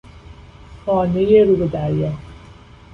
خانهی 0.85 1.43
رو 1.43 1.55
به 1.55 1.67
دریا 1.67 2.13